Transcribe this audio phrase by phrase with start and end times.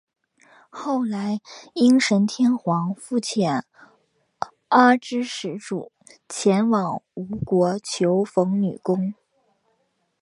[0.71, 1.39] 后来
[1.75, 3.61] 应神天皇复遣
[4.69, 5.91] 阿知使主
[6.27, 9.13] 前往吴国求缝工女。